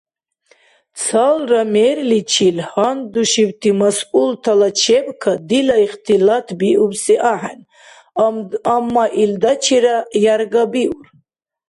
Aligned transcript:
Цалра 1.03 1.61
мэрличил 1.73 2.57
гьандушибти 2.71 3.69
масъултала 3.79 4.69
чебкад 4.81 5.39
дила 5.49 5.77
ихтилат 5.85 6.47
биубси 6.59 7.15
ахӏен, 7.33 7.59
амма 8.75 9.05
илдачира 9.23 9.95
яргабиур. 10.33 11.05